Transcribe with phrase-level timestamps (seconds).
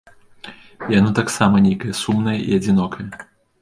[0.93, 3.09] Яно таксама нейкае сумнае і адзінокае.